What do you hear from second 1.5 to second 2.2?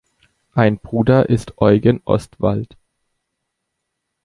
Eugen